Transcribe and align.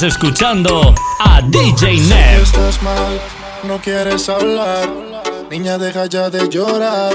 Estás 0.00 0.14
escuchando 0.14 0.94
a 1.18 1.42
DJ 1.42 2.00
Ned. 2.00 2.40
Estás 2.40 2.82
mal, 2.82 3.20
no 3.64 3.78
quieres 3.82 4.30
hablar. 4.30 4.88
Niña, 5.50 5.76
deja 5.76 6.06
ya 6.06 6.30
de 6.30 6.48
llorar. 6.48 7.14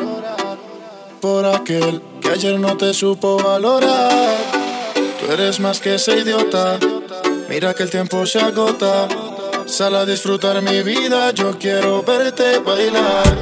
Por 1.20 1.48
aquel 1.48 2.00
que 2.22 2.30
ayer 2.30 2.60
no 2.60 2.78
te 2.78 2.94
supo 2.94 3.38
valorar. 3.38 4.38
Tú 4.94 5.34
eres 5.34 5.60
más 5.60 5.80
que 5.80 5.96
ese 5.96 6.20
idiota. 6.20 6.78
Mira 7.50 7.74
que 7.74 7.82
el 7.82 7.90
tiempo 7.90 8.24
se 8.28 8.40
agota. 8.40 9.08
Sal 9.66 9.96
a 9.96 10.06
disfrutar 10.06 10.62
mi 10.62 10.84
vida, 10.84 11.32
yo 11.32 11.58
quiero 11.58 12.04
verte 12.04 12.60
bailar. 12.60 13.36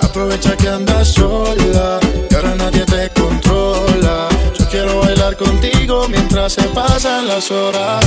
Aprovecha 0.00 0.56
que 0.56 0.70
andas 0.70 1.08
sola, 1.08 2.00
y 2.30 2.34
ahora 2.34 2.54
nadie 2.54 2.86
te 2.86 3.10
controla. 3.10 4.37
Quiero 4.70 5.00
bailar 5.00 5.34
contigo 5.38 6.06
mientras 6.10 6.52
se 6.52 6.62
pasan 6.64 7.26
las 7.26 7.50
horas. 7.50 8.04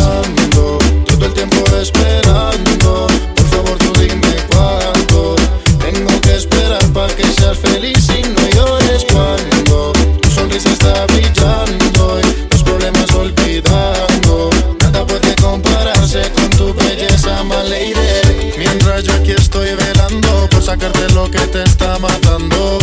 todo 0.52 1.26
el 1.26 1.34
tiempo 1.34 1.58
esperando. 1.82 3.08
Por 3.36 3.46
favor, 3.48 3.78
tú 3.80 3.92
dime 4.00 4.36
cuándo. 4.48 5.36
Tengo 5.80 6.22
que 6.22 6.36
esperar 6.36 6.86
para 6.94 7.14
que 7.16 7.24
seas 7.24 7.58
feliz 7.58 8.08
y 8.10 8.22
no 8.22 8.48
llores 8.52 9.06
cuando 9.12 9.92
tu 10.22 10.30
sonrisa 10.30 10.70
está 10.70 11.08
brillando 11.08 12.20
y 12.22 12.52
los 12.52 12.64
problemas 12.64 13.12
olvidando. 13.16 14.52
Nada 14.82 15.04
puede 15.08 15.36
compararse 15.38 16.30
con 16.32 16.50
tu 16.52 16.74
belleza, 16.76 17.44
my 17.44 17.70
lady. 17.70 18.54
Mientras 18.60 19.04
yo 19.04 19.14
aquí 19.14 19.32
estoy 19.32 19.70
velando 19.74 20.48
por 20.52 20.62
sacarte 20.62 21.10
lo 21.14 21.30
que 21.32 21.40
te 21.40 21.64
está 21.64 21.98
matando. 21.98 22.78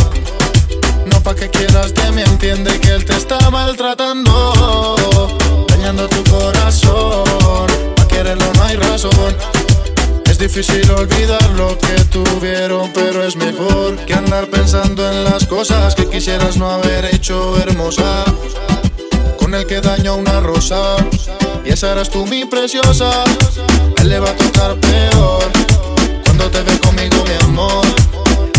No 1.11 1.21
pa' 1.23 1.35
que 1.35 1.49
quieras 1.49 1.95
de 1.95 2.11
mí, 2.13 2.23
entiende 2.23 2.79
que 2.81 2.91
él 2.91 3.05
te 3.05 3.17
está 3.17 3.51
maltratando. 3.51 4.97
Dañando 5.69 6.09
tu 6.09 6.23
corazón, 6.31 7.67
pa' 7.97 8.09
quererlo 8.09 8.53
no 8.55 8.65
hay 8.65 8.77
razón. 8.77 9.37
Es 10.31 10.39
difícil 10.39 10.91
olvidar 10.91 11.43
lo 11.57 11.79
que 11.79 11.95
tuvieron, 12.11 12.93
pero 12.93 13.25
es 13.25 13.37
mejor 13.37 13.97
que 14.07 14.15
andar 14.15 14.49
pensando 14.49 15.11
en 15.11 15.25
las 15.25 15.47
cosas 15.47 15.95
que 15.95 16.09
quisieras 16.09 16.57
no 16.57 16.71
haber 16.71 17.07
hecho 17.07 17.57
hermosa. 17.59 18.25
Con 19.39 19.55
el 19.55 19.67
que 19.67 19.81
daño 19.81 20.17
una 20.17 20.41
rosa, 20.41 20.97
y 21.65 21.71
esa 21.71 21.93
eras 21.93 22.11
tú 22.11 22.27
mi 22.27 22.45
preciosa. 22.45 23.25
él 23.99 24.09
le 24.09 24.21
va 24.21 24.31
a 24.31 24.37
tocar 24.37 24.75
peor 24.77 25.45
cuando 26.25 26.51
te 26.51 26.63
ve 26.63 26.79
conmigo, 26.79 27.17
mi 27.25 27.45
amor. 27.45 27.87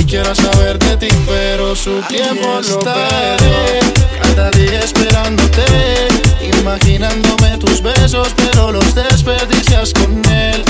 Y 0.10 0.12
quiero 0.12 0.34
saber 0.34 0.80
de 0.80 0.98
ti, 0.98 1.08
pero 1.28 1.76
su 1.76 2.02
tiempo 2.08 2.48
lo 2.48 2.60
estaré. 2.62 3.80
Cada 4.20 4.50
día 4.50 4.80
esperándote, 4.80 5.64
imaginándome 6.60 7.60
tus 7.60 7.80
besos, 7.84 8.30
pero 8.36 8.72
los 8.72 8.96
desperdicias 8.96 9.94
con 9.94 10.26
él. 10.32 10.64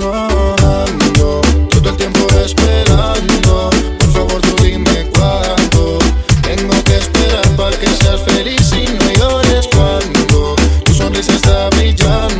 Rodando, 0.00 1.40
todo 1.70 1.90
el 1.90 1.96
tiempo 1.96 2.28
esperando. 2.38 3.70
Por 3.98 4.12
favor, 4.12 4.40
tú 4.42 4.62
dime 4.62 5.10
cuándo. 5.16 5.98
Tengo 6.42 6.84
que 6.84 6.98
esperar 6.98 7.48
para 7.56 7.76
que 7.76 7.88
seas 7.88 8.20
feliz 8.20 8.70
y 8.74 8.86
no 8.92 9.12
llores 9.18 9.66
cuando 9.74 10.54
tu 10.84 10.94
sonrisa 10.94 11.32
está 11.32 11.68
brillando 11.70 12.33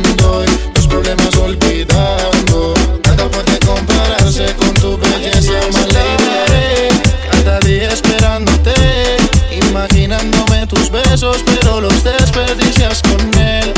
tus 10.85 10.91
besos, 10.91 11.37
pero 11.45 11.81
los 11.81 12.03
desperdicias 12.03 13.01
con 13.01 13.41
él. 13.41 13.73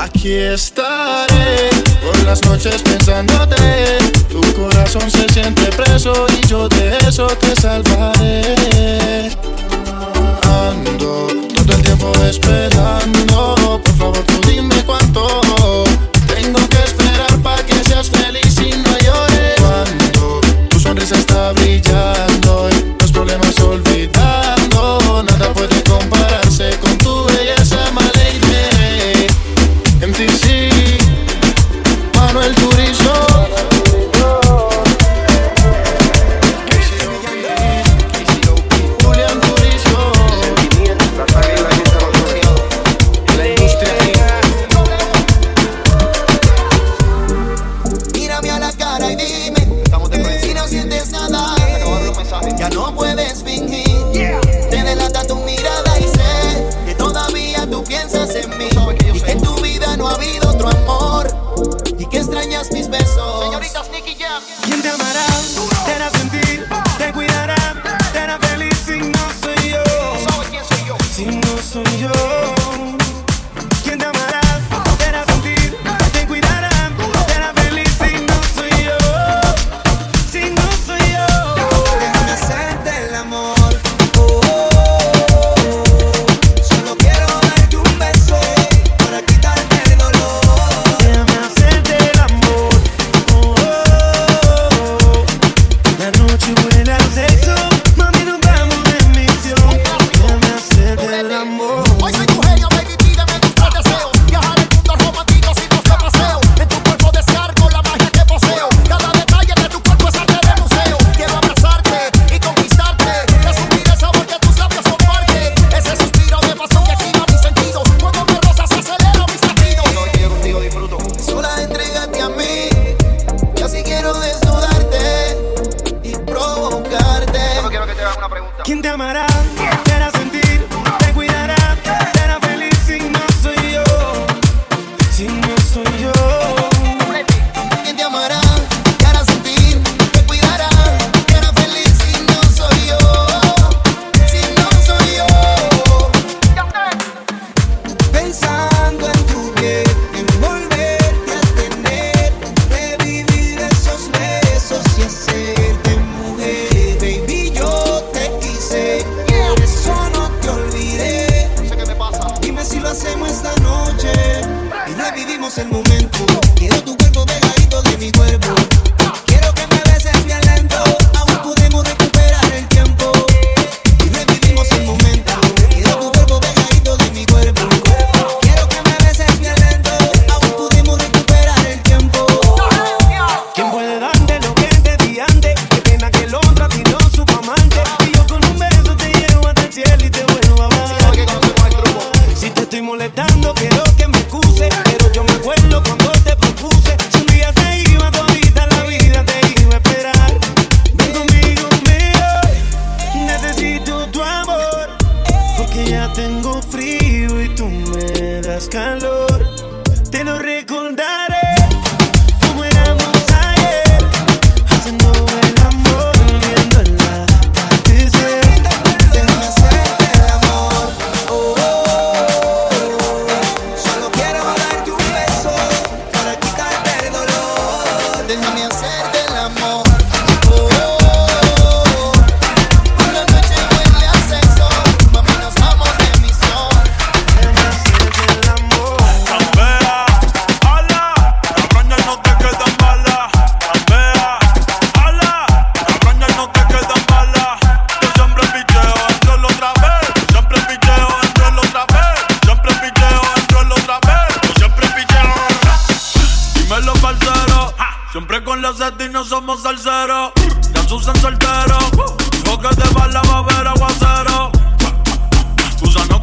Aquí 0.00 0.32
estaré 0.32 1.70
por 2.02 2.18
las 2.24 2.44
noches 2.44 2.82
pensándote. 2.82 3.98
Tu 4.30 4.40
corazón 4.54 5.10
se 5.10 5.28
siente 5.32 5.66
preso 5.76 6.26
y 6.28 6.46
yo 6.46 6.68
de 6.68 6.98
eso 7.08 7.26
te 7.26 7.54
salvaré. 7.60 9.30
Ando 10.42 11.28
todo 11.54 11.76
el 11.76 11.82
tiempo 11.82 12.12
esperando. 12.24 13.54
Por 13.84 13.96
favor, 13.96 14.18
tú 14.18 14.40
dime 14.48 14.71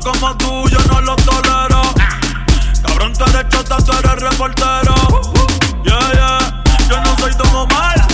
como 0.04 0.36
tú 0.38 0.68
yo 0.70 0.80
no 0.92 1.02
lo 1.02 1.16
tolero. 1.18 1.82
Cabrón, 2.86 3.14
tú 3.14 3.24
eres 3.26 3.50
chota, 3.50 3.78
tú 3.78 3.92
eres 3.92 4.22
reportero. 4.22 4.96
Yeah, 5.84 6.12
yeah. 6.14 6.64
Yo 6.90 7.02
no 7.02 7.18
soy 7.18 7.32
Don 7.34 7.56
Omar, 7.56 8.08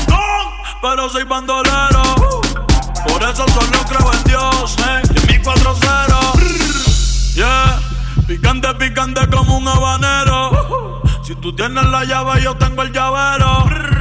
pero 0.82 1.10
soy 1.10 1.24
bandolero. 1.24 2.04
Por 3.08 3.24
eso 3.24 3.46
solo 3.48 3.80
creo 3.88 4.14
en 4.14 4.24
Dios, 4.24 4.76
eh, 4.80 5.02
y 5.14 5.18
en 5.18 5.28
mi 5.28 5.44
4-0. 5.44 7.34
Yeah. 7.36 7.80
Picante, 8.28 8.74
picante 8.76 9.28
como 9.30 9.58
un 9.58 9.68
habanero. 9.68 11.02
Si 11.24 11.36
tú 11.36 11.56
tienes 11.56 11.86
la 11.86 12.04
llave, 12.06 12.42
yo 12.42 12.56
tengo 12.56 12.82
el 12.82 12.92
llavero. 12.92 13.95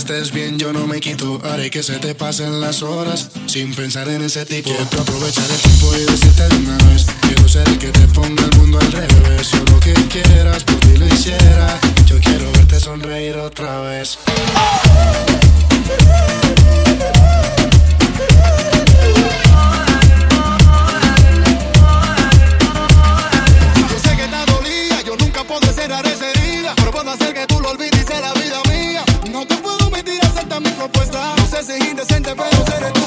estés 0.00 0.32
bien, 0.32 0.58
yo 0.58 0.72
no 0.72 0.86
me 0.86 0.98
quito. 0.98 1.42
Haré 1.44 1.68
que 1.68 1.82
se 1.82 1.98
te 1.98 2.14
pasen 2.14 2.58
las 2.58 2.82
horas 2.82 3.28
sin 3.46 3.74
pensar 3.74 4.08
en 4.08 4.22
ese 4.22 4.46
tipo. 4.46 4.70
Quiero 4.70 5.02
aprovechar 5.02 5.44
el 5.50 5.60
tiempo 5.60 5.94
y 5.94 6.00
decirte 6.10 6.48
de 6.48 6.56
una 6.56 6.78
vez. 6.88 7.06
Quiero 7.20 7.46
ser 7.46 7.68
el 7.68 7.78
que 7.78 7.88
te 7.88 8.06
ponga 8.08 8.44
el 8.44 8.58
mundo 8.58 8.78
al 8.80 8.92
revés. 8.92 9.50
Yo 9.52 9.62
lo 9.70 9.78
que 9.78 9.92
quieras, 10.08 10.64
por 10.64 10.76
ti 10.76 10.96
lo 10.96 11.06
hiciera. 11.06 11.78
Yo 12.06 12.18
quiero 12.18 12.50
verte 12.52 12.80
sonreír 12.80 13.36
otra 13.36 13.80
vez. 13.82 14.18
se 31.62 31.78
siente, 31.78 32.04
siente, 32.06 32.34
pero 32.34 32.64
ser 32.64 32.99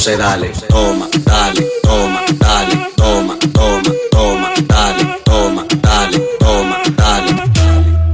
entonces 0.00 0.16
dale, 0.16 0.50
toma, 0.66 1.08
dale, 1.26 1.68
toma, 1.82 2.20
dale, 2.38 2.90
toma, 2.96 3.36
toma, 3.52 3.94
toma, 4.10 4.50
dale, 4.66 5.18
toma, 5.24 5.66
dale, 5.76 6.18
toma, 6.38 6.76
dale. 6.96 7.34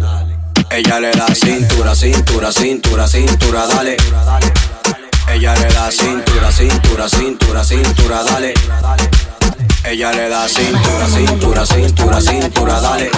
dale. 0.01 0.38
Ella 0.70 0.99
le 0.99 1.11
da 1.12 1.33
cintura, 1.33 1.94
cintura, 1.94 2.51
cintura, 2.51 3.07
cintura, 3.07 3.66
dale. 3.66 3.96
Ella 5.29 5.55
le 5.55 5.66
da 5.68 5.88
cintura, 5.88 6.51
cintura, 6.51 7.09
cintura, 7.09 7.62
cintura, 7.62 8.22
dale. 8.25 8.53
Ella 9.85 10.11
le 10.11 10.29
da 10.29 10.49
cintura, 10.49 11.07
cintura, 11.07 11.64
cintura, 11.64 12.20
cintura, 12.20 12.81
dale. 12.81 13.11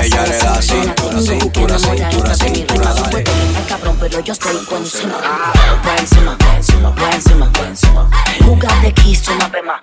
Ella 0.00 0.26
le 0.26 0.38
da 0.38 0.60
cintura, 0.60 1.20
cintura, 1.20 1.78
cintura, 1.78 2.34
cintura 2.36 2.71
yo 4.32 4.50
estoy 4.50 4.66
por 4.66 4.78
encima. 4.78 5.14
Va 5.86 5.96
encima, 5.98 6.36
va 6.40 6.56
encima, 6.56 6.90
va 6.90 7.10
encima, 7.10 7.50
va 7.58 7.66
encima. 7.66 8.10
Juga 8.40 8.68
de 8.82 8.92
keys 8.94 9.22
to 9.22 9.32
bema. 9.50 9.80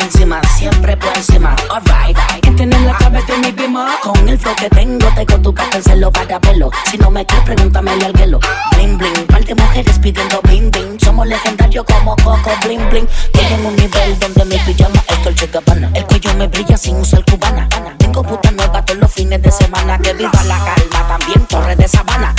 Encima, 0.00 0.40
siempre 0.56 0.96
por 0.96 1.16
encima. 1.16 1.54
Alright, 1.70 2.16
que 2.42 2.50
tienes 2.52 2.80
la 2.82 2.96
clave 2.96 3.22
de 3.22 3.36
mi 3.38 3.52
bema. 3.52 3.96
Con 4.02 4.28
el 4.28 4.38
flow 4.38 4.54
que 4.56 4.68
tengo, 4.70 5.06
tengo 5.14 5.40
tu 5.42 5.54
cartel, 5.54 5.82
se 5.82 5.96
para 6.10 6.40
pelo. 6.40 6.70
Si 6.90 6.98
no 6.98 7.10
me 7.10 7.24
crees, 7.24 7.44
pregúntamele 7.44 8.06
al 8.06 8.12
guelo. 8.12 8.40
Bling, 8.72 8.98
bling, 8.98 9.26
par 9.26 9.44
de 9.44 9.54
mujeres 9.54 9.98
pidiendo 9.98 10.40
bling, 10.42 10.70
bling. 10.70 11.00
Somos 11.00 11.26
legendarios 11.26 11.84
como 11.84 12.16
Coco, 12.16 12.50
bling, 12.64 12.88
bling. 12.90 13.08
Estoy 13.32 13.66
un 13.66 13.76
nivel 13.76 14.18
donde 14.18 14.44
mi 14.44 14.58
pijama 14.58 15.02
es 15.08 15.24
Dolce 15.24 15.46
Gabbana. 15.46 15.90
El 15.94 16.04
cuello 16.06 16.34
me 16.34 16.48
brilla 16.48 16.76
sin 16.76 16.96
usar 16.96 17.24
cubana. 17.24 17.68
Tengo 17.98 18.22
puta 18.22 18.50
nueva 18.50 18.84
todos 18.84 19.00
los 19.00 19.12
fines 19.12 19.40
de 19.42 19.50
semana. 19.50 19.98
Que 19.98 20.12
viva 20.14 20.42
la 20.44 20.58
calma, 20.58 21.18
también 21.18 21.46
Torre 21.46 21.76
de 21.76 21.88
Sabana. 21.88 22.34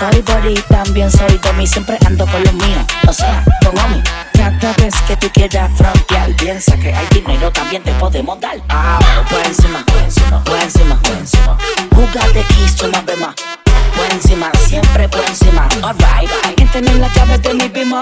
Soy 0.00 0.22
body, 0.22 0.54
también 0.70 1.10
soy 1.10 1.38
domi. 1.42 1.66
Siempre 1.66 1.98
ando 2.06 2.26
con 2.26 2.42
lo 2.42 2.52
mío. 2.52 2.86
O 3.06 3.12
sea, 3.12 3.44
con 3.62 3.78
homie. 3.78 4.02
Cada 4.32 4.72
vez 4.78 4.94
que 5.06 5.14
tú 5.18 5.28
quieras 5.30 5.70
frontear, 5.76 6.34
piensa 6.36 6.74
que 6.78 6.94
hay 6.94 7.06
dinero, 7.12 7.52
también 7.52 7.82
te 7.82 7.92
podemos 7.92 8.40
dar. 8.40 8.56
Ah, 8.70 8.98
por 9.28 9.44
encima, 9.44 9.84
por 9.84 9.98
encima, 9.98 10.42
por 10.42 10.58
encima, 10.58 10.98
por 11.02 11.12
encima. 11.12 11.58
Jugate 11.94 12.42
kiss, 12.48 12.76
tú 12.76 12.88
más 12.90 13.04
más. 13.18 13.34
Por 13.94 14.10
encima, 14.10 14.50
siempre 14.66 15.06
por 15.06 15.22
encima. 15.22 15.68
Alright, 15.82 16.30
hay 16.44 16.54
que 16.54 16.64
tener 16.64 16.96
las 16.96 17.14
llaves 17.14 17.42
de 17.42 17.52
mi 17.52 17.68
bima. 17.68 18.00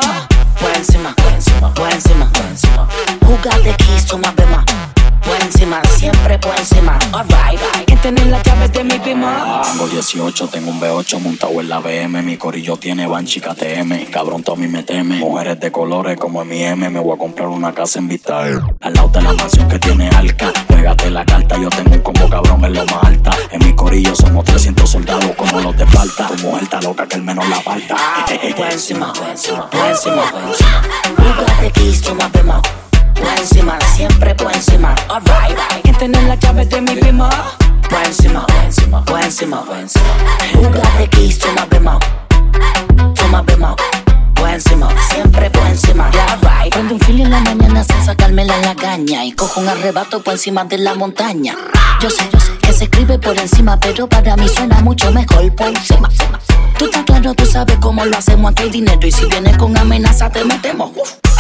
Por 0.60 0.70
encima, 0.76 1.12
por 1.16 1.32
encima, 1.32 1.74
por 1.74 1.90
encima, 1.90 2.30
por 2.32 2.46
encima. 2.46 2.88
Jugate 3.26 3.74
kiss, 3.74 4.06
tú 4.06 4.18
más 4.18 4.34
más. 4.48 4.87
Por 5.24 5.36
encima, 5.42 5.82
siempre 5.84 6.38
por 6.38 6.56
encima. 6.58 6.98
Alright, 7.12 7.60
hay 7.74 7.84
que 7.84 7.96
tener 7.96 8.26
las 8.26 8.42
llaves 8.42 8.72
de 8.72 8.84
mi 8.84 8.98
bima. 8.98 9.62
Tengo 9.64 9.86
18, 9.88 10.48
tengo 10.48 10.70
un 10.70 10.80
B8 10.80 11.20
montado 11.20 11.60
en 11.60 11.68
la 11.68 11.80
BM. 11.80 12.22
Mi 12.22 12.36
corillo 12.36 12.76
tiene 12.76 13.06
Banchi 13.06 13.40
KTM. 13.40 14.10
Cabrón, 14.10 14.42
Tommy 14.42 14.68
me 14.68 14.82
teme. 14.82 15.16
Mujeres 15.16 15.60
de 15.60 15.70
colores 15.70 16.16
como 16.18 16.42
en 16.42 16.48
mi 16.48 16.62
M. 16.62 16.88
Me 16.90 17.00
voy 17.00 17.14
a 17.14 17.18
comprar 17.18 17.48
una 17.48 17.72
casa 17.72 17.98
en 17.98 18.08
Vista. 18.08 18.42
Al 18.80 18.94
lado 18.94 19.08
de 19.08 19.22
la 19.22 19.32
mansión 19.32 19.68
que 19.68 19.78
tiene 19.78 20.08
Alca. 20.10 20.52
Pégate 20.68 21.10
la 21.10 21.24
carta, 21.24 21.56
yo 21.58 21.68
tengo 21.70 21.94
un 21.94 22.00
combo 22.00 22.28
cabrón 22.28 22.64
en 22.64 22.74
lo 22.74 22.84
más 22.86 23.04
alta. 23.04 23.30
En 23.50 23.64
mi 23.64 23.74
corillo 23.74 24.14
somos 24.14 24.44
300 24.44 24.88
soldados 24.88 25.34
como 25.36 25.60
los 25.60 25.76
de 25.76 25.86
falta. 25.86 26.28
Tu 26.28 26.42
mujer 26.42 26.62
está 26.62 26.80
loca 26.80 27.06
que 27.06 27.16
el 27.16 27.22
menos 27.22 27.48
la 27.48 27.60
falta. 27.60 27.96
Por 28.56 28.66
encima, 28.66 29.12
por 29.12 29.28
encima, 29.28 29.68
por 29.70 29.86
encima, 29.86 30.30
por 30.30 30.42
encima. 30.42 30.82
Por 33.18 33.38
encima, 33.38 33.78
siempre 33.94 34.34
por 34.34 34.52
encima. 34.54 34.94
Alright, 35.08 35.82
que 35.84 35.92
tener 35.92 36.22
las 36.24 36.38
llaves 36.38 36.68
de 36.70 36.80
mi 36.80 36.94
bima. 36.94 37.28
Por 37.88 38.02
encima, 38.04 38.46
por 38.46 38.64
encima, 38.64 39.04
por 39.04 39.20
encima, 39.20 39.64
por 39.64 39.76
encima. 39.76 40.04
Más. 41.80 41.98
Tú 43.14 43.28
más 43.30 43.58
más. 43.58 43.97
Encima, 44.52 44.88
siempre 45.10 45.50
por 45.50 45.66
encima. 45.66 46.06
Alright. 46.06 46.72
Prendo 46.72 46.94
un 46.94 47.00
fili 47.00 47.22
en 47.22 47.30
la 47.30 47.40
mañana 47.40 47.84
sin 47.84 48.04
sacármela 48.04 48.56
en 48.56 48.62
la 48.62 48.74
caña. 48.74 49.24
Y 49.24 49.32
cojo 49.32 49.60
un 49.60 49.68
arrebato 49.68 50.22
por 50.22 50.34
encima 50.34 50.64
de 50.64 50.78
la 50.78 50.94
montaña. 50.94 51.56
Yo 52.00 52.10
sé, 52.10 52.28
yo 52.32 52.40
sé 52.40 52.52
que 52.60 52.72
se 52.72 52.84
escribe 52.84 53.18
por 53.18 53.36
encima, 53.38 53.78
pero 53.78 54.08
para 54.08 54.36
mí 54.36 54.48
suena 54.48 54.80
mucho 54.80 55.10
mejor 55.12 55.54
por 55.54 55.68
encima. 55.68 56.08
Tú 56.78 56.84
estás 56.84 57.02
claro, 57.04 57.34
tú 57.34 57.44
sabes 57.44 57.76
cómo 57.80 58.04
lo 58.04 58.16
hacemos, 58.16 58.52
aquí 58.52 58.68
dinero. 58.68 59.06
Y 59.06 59.10
si 59.10 59.26
vienes 59.26 59.56
con 59.58 59.76
amenaza, 59.76 60.30
te 60.30 60.44
metemos. 60.44 60.90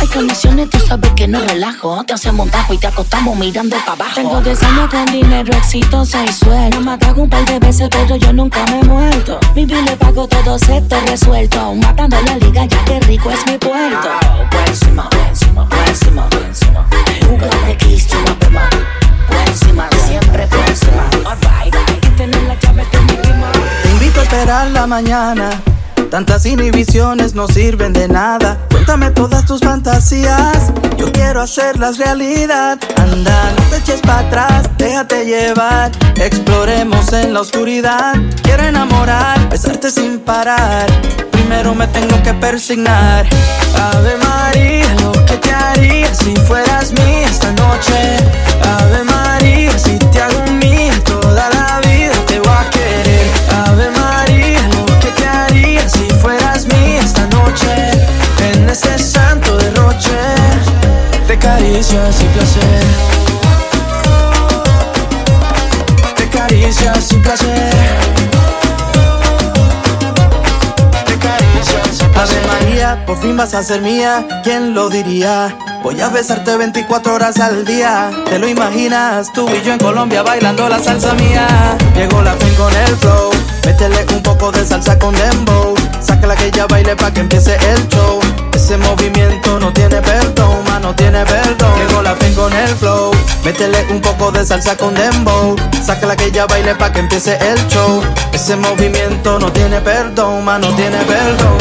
Hay 0.00 0.06
condiciones, 0.08 0.70
tú 0.70 0.78
sabes 0.78 1.12
que 1.12 1.28
no 1.28 1.40
relajo. 1.40 2.04
Te 2.04 2.12
hacemos 2.12 2.48
un 2.48 2.74
y 2.74 2.78
te 2.78 2.86
acostamos 2.86 3.36
mirando 3.36 3.76
para 3.78 3.92
abajo. 3.92 4.14
Tengo 4.14 4.40
10 4.40 4.62
años 4.62 4.90
con 4.90 5.06
dinero 5.06 5.52
exitoso 5.56 6.18
y 6.24 6.32
suelo. 6.32 6.80
Me 6.80 6.92
ataco 6.92 7.22
un 7.22 7.30
par 7.30 7.44
de 7.44 7.58
veces, 7.58 7.88
pero 7.90 8.16
yo 8.16 8.32
nunca 8.32 8.64
me 8.66 8.80
he 8.80 8.84
muerto. 8.84 9.38
Mi 9.54 9.64
bill 9.64 9.84
le 9.84 9.96
pago 9.96 10.26
todo 10.26 10.56
esto 10.56 11.00
resuelto. 11.06 11.74
Matando 11.74 12.20
la 12.22 12.36
liga, 12.36 12.64
ya 12.64 12.84
que 12.84 12.97
rico 13.02 13.30
es 13.30 13.46
mi 13.46 13.58
puerto. 13.58 14.08
Encima. 16.46 16.86
Jugate 17.26 17.76
kiss, 17.76 18.06
tú 18.06 18.16
más 18.24 18.50
más. 18.50 18.70
Por 19.26 19.36
encima, 19.36 19.88
siempre 20.06 20.46
encima. 20.66 21.10
Alright, 21.24 22.07
tener 22.18 22.42
la 22.42 22.54
llave 22.58 22.84
de 22.90 23.00
mi 23.00 23.12
prima. 23.22 23.52
Te 23.82 23.90
invito 23.90 24.20
a 24.20 24.22
esperar 24.24 24.70
la 24.72 24.86
mañana. 24.88 25.50
Tantas 26.10 26.46
inhibiciones 26.46 27.34
no 27.34 27.46
sirven 27.46 27.92
de 27.92 28.08
nada. 28.08 28.58
Cuéntame 28.70 29.10
todas 29.10 29.44
tus 29.46 29.60
fantasías. 29.60 30.72
Yo 30.96 31.12
quiero 31.12 31.40
hacerlas 31.40 31.98
realidad. 31.98 32.78
Anda, 32.96 33.52
no 33.56 33.62
te 33.70 33.76
eches 33.76 34.00
para 34.00 34.20
atrás, 34.20 34.62
déjate 34.78 35.26
llevar. 35.26 35.92
Exploremos 36.16 37.12
en 37.12 37.34
la 37.34 37.40
oscuridad. 37.42 38.14
Quiero 38.42 38.64
enamorar, 38.64 39.48
besarte 39.48 39.90
sin 39.90 40.18
parar. 40.18 40.86
Primero 41.30 41.72
me 41.74 41.86
tengo 41.86 42.20
que 42.24 42.34
persignar. 42.34 43.26
Ave 43.92 44.16
María, 44.16 44.92
lo 45.02 45.12
que 45.24 45.36
te 45.36 45.52
haría 45.52 46.12
si 46.14 46.34
fueras 46.48 46.92
mía 46.92 47.28
esta 47.28 47.52
noche. 47.52 48.16
Ave 48.80 49.04
María, 49.04 49.78
si 49.78 49.98
te 49.98 50.20
hago 50.20 50.42
mía 50.52 50.67
caricias 61.88 62.20
y 62.20 62.24
placer. 62.26 62.84
De 66.16 66.28
caricias 66.28 67.12
y 67.12 67.16
placer. 67.16 67.74
De 71.06 71.18
caricias 71.18 72.00
y 72.00 72.04
placer. 72.12 72.38
Ave 72.38 72.46
María, 72.46 73.06
por 73.06 73.18
fin 73.18 73.36
vas 73.36 73.54
a 73.54 73.62
ser 73.62 73.80
mía. 73.80 74.26
¿Quién 74.44 74.74
lo 74.74 74.90
diría? 74.90 75.56
Voy 75.82 75.98
a 76.00 76.08
besarte 76.08 76.56
24 76.56 77.14
horas 77.14 77.40
al 77.40 77.64
día. 77.64 78.10
¿Te 78.28 78.38
lo 78.38 78.48
imaginas? 78.48 79.32
Tú 79.32 79.48
y 79.48 79.64
yo 79.64 79.72
en 79.72 79.78
Colombia 79.78 80.22
bailando 80.22 80.68
la 80.68 80.78
salsa 80.80 81.14
mía. 81.14 81.46
Llegó 81.94 82.20
la 82.22 82.34
fin 82.34 82.54
con 82.54 82.74
el 82.74 82.96
flow. 82.96 83.30
Métele 83.64 84.04
un 84.14 84.22
poco 84.22 84.52
de 84.52 84.64
salsa 84.66 84.98
con 84.98 85.14
dembow. 85.14 85.74
Sácala 86.00 86.36
que 86.36 86.46
ella 86.48 86.66
baile 86.66 86.96
pa' 86.96 87.10
que 87.12 87.20
empiece 87.20 87.54
el 87.54 87.88
show. 87.88 88.20
Ese 88.68 88.76
movimiento 88.76 89.58
no 89.58 89.72
tiene 89.72 89.98
perdón, 90.02 90.62
ma, 90.66 90.78
no 90.78 90.94
tiene 90.94 91.24
perdón. 91.24 91.72
Llegó 91.78 92.02
la 92.02 92.14
fin 92.16 92.34
con 92.34 92.52
el 92.52 92.68
flow. 92.76 93.12
Métele 93.42 93.86
un 93.88 93.98
poco 94.02 94.30
de 94.30 94.44
salsa 94.44 94.76
con 94.76 94.92
dembow. 94.92 95.56
Sácala 95.82 96.14
que 96.14 96.26
ella 96.26 96.44
baile 96.44 96.74
pa' 96.74 96.92
que 96.92 96.98
empiece 96.98 97.38
el 97.40 97.66
show. 97.68 98.02
Ese 98.30 98.56
movimiento 98.56 99.38
no 99.38 99.50
tiene 99.50 99.80
perdón, 99.80 100.44
ma, 100.44 100.58
no 100.58 100.68
tiene 100.74 100.98
perdón. 100.98 101.56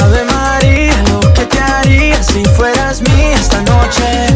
Ave 0.00 0.22
María, 0.26 0.94
lo 1.10 1.18
que 1.32 1.44
te 1.44 1.58
haría 1.58 2.22
si 2.22 2.44
fueras 2.44 3.02
mía 3.02 3.34
esta 3.34 3.60
noche. 3.62 4.28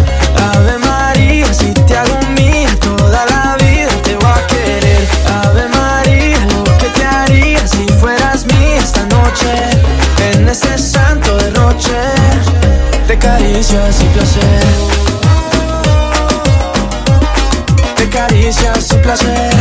Ave 0.52 0.76
María, 0.78 1.54
si 1.54 1.72
te 1.72 1.96
hago 1.96 2.18
mía 2.36 2.68
toda 2.80 3.24
la 3.26 3.56
vida 3.60 3.90
te 4.02 4.16
voy 4.16 4.28
a 4.28 4.46
querer. 4.48 5.08
Ave 5.44 5.68
María, 5.68 6.38
lo 6.46 6.64
que 6.78 6.88
te 6.88 7.04
haría 7.04 7.64
si 7.68 7.86
fueras 8.00 8.44
mía 8.46 8.78
esta 8.78 9.04
noche. 9.04 9.52
En 10.32 10.48
ese 10.48 10.76
santo 10.76 11.39
derroche 11.80 13.06
de 13.06 13.18
caricias 13.18 14.02
y 14.02 14.06
placer. 14.06 14.64
De 17.96 18.08
caricias 18.08 18.92
y 18.92 18.96
placer. 18.96 19.59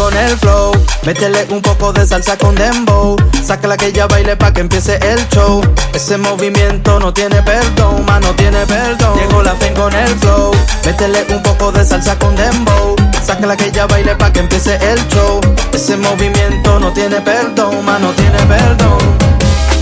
Con 0.00 0.16
el 0.16 0.36
flow. 0.38 0.72
Métele 1.04 1.46
un 1.50 1.60
poco 1.60 1.92
de 1.92 2.06
salsa 2.06 2.36
con 2.38 2.54
dembow. 2.54 3.16
Sácala 3.44 3.76
que 3.76 3.86
ella 3.86 4.06
baile 4.06 4.34
pa' 4.34 4.52
que 4.52 4.62
empiece 4.62 4.94
el 4.96 5.28
show. 5.28 5.60
Ese 5.92 6.16
movimiento 6.16 6.98
no 6.98 7.12
tiene 7.12 7.42
perdón, 7.42 8.04
ma, 8.06 8.18
no 8.18 8.34
tiene 8.34 8.64
perdón. 8.66 9.18
Llegó 9.18 9.42
la 9.42 9.54
fin 9.56 9.74
con 9.74 9.92
el 9.94 10.14
flow. 10.20 10.52
Métele 10.86 11.26
un 11.28 11.42
poco 11.42 11.70
de 11.72 11.84
salsa 11.84 12.18
con 12.18 12.34
dembow. 12.34 12.96
Sácala 13.22 13.56
que 13.56 13.66
ella 13.66 13.86
baile 13.86 14.14
pa' 14.16 14.32
que 14.32 14.40
empiece 14.40 14.74
el 14.76 14.98
show. 15.08 15.40
Ese 15.72 15.96
movimiento 15.98 16.78
no 16.80 16.92
tiene 16.92 17.20
perdón, 17.20 17.84
ma, 17.84 17.98
no 17.98 18.10
tiene 18.12 18.38
perdón. 18.46 18.98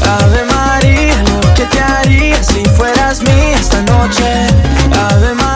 Ave 0.03 0.43
María, 0.45 1.23
lo 1.23 1.39
te 1.55 1.81
haría 1.81 2.43
si 2.43 2.65
fueras 2.77 3.23
mía 3.23 3.57
esta 3.57 3.83
noche. 3.83 4.47
Ave 4.93 5.35
María, 5.35 5.48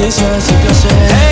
de 0.00 0.08
caricias 0.08 0.48
y 0.48 0.52
placer. 0.64 0.90
llegó 1.10 1.29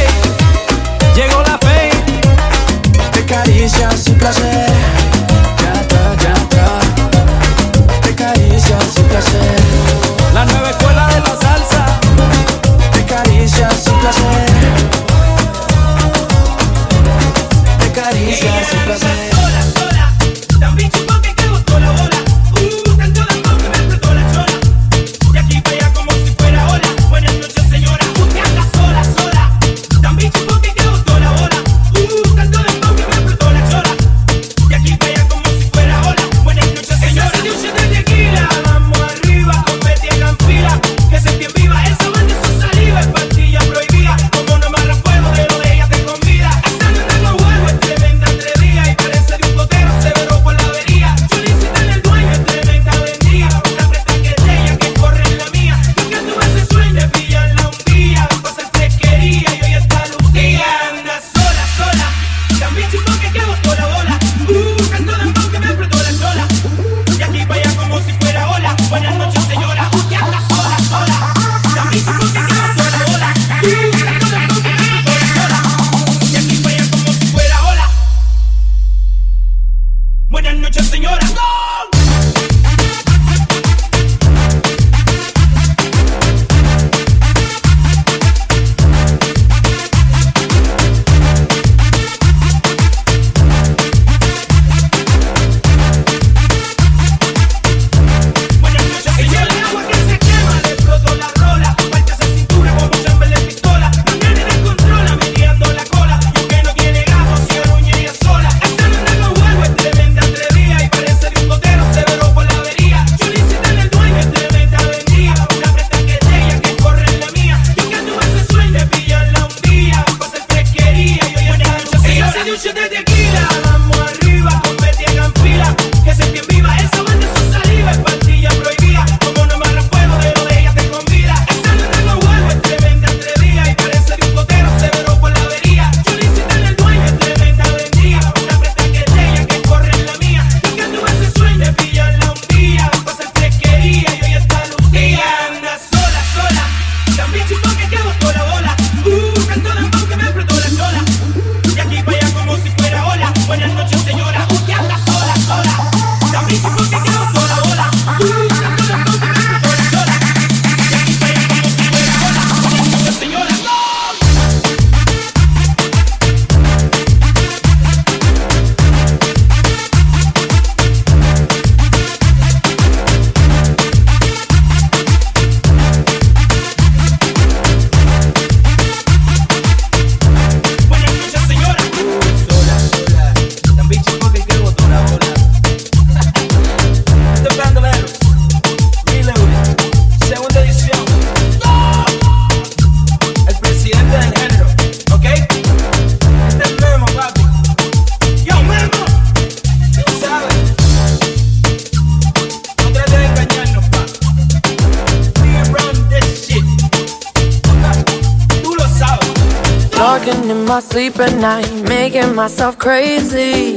myself 212.49 212.79
crazy. 212.79 213.77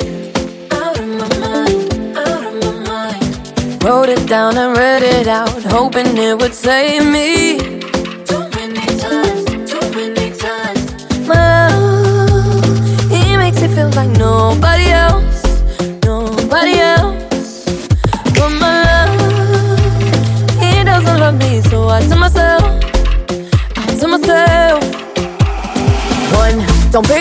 Out 0.72 0.98
of 0.98 1.06
my 1.06 1.28
mind, 1.40 2.18
out 2.18 2.44
of 2.48 2.54
my 2.64 2.72
mind. 2.88 3.84
Wrote 3.84 4.08
it 4.08 4.26
down 4.30 4.58
and 4.58 4.78
read 4.78 5.04
it 5.04 5.28
out, 5.28 5.62
hoping 5.64 6.18
it 6.18 6.40
would 6.40 6.54
save 6.54 7.06
me. 7.06 7.58
Too 8.24 8.48
many 8.56 8.86
times, 8.98 9.44
too 9.70 9.86
many 9.94 10.32
times. 10.38 10.84
My 11.28 11.68
love, 11.68 13.12
he 13.12 13.36
makes 13.36 13.62
it 13.62 13.72
feel 13.72 13.90
like 13.90 14.12
nobody 14.12 14.88
else, 15.06 15.44
nobody 16.06 16.76
else. 16.80 17.66
But 18.38 18.52
my 18.64 18.84
love, 19.20 19.80
he 20.62 20.82
doesn't 20.86 21.20
love 21.20 21.38
me, 21.38 21.60
so 21.64 21.90
I 21.90 22.00
tell 22.08 22.20
myself, 22.20 22.64
I 23.76 23.98
tell 24.00 24.08
myself. 24.08 24.82
One, 26.40 26.58
don't 26.90 27.08
be 27.10 27.21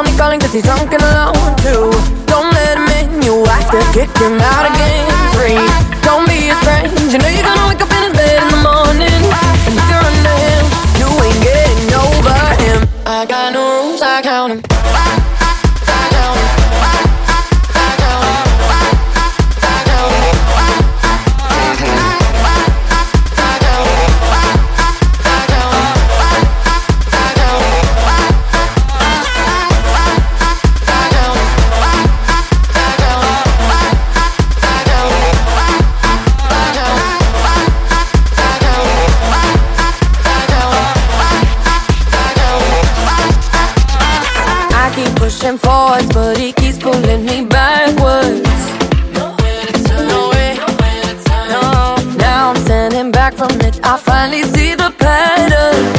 on 0.00 0.06
me 0.06 0.16
calling 0.16 0.40
cause 0.40 0.52
he's 0.52 0.62
drunk 0.62 0.92
and 0.92 1.02
alone 1.02 1.56
too. 1.56 1.90
Don't 2.24 2.50
let 2.54 2.78
him 2.78 2.88
in, 3.00 3.22
you 3.22 3.44
have 3.44 3.70
to 3.70 3.80
kick 3.92 4.10
him 4.16 4.40
out 4.40 4.64
again. 4.70 5.10
Three 5.34 5.89
I 53.92 53.96
finally 53.96 54.44
see 54.44 54.76
the 54.76 54.94
pattern. 55.00 55.89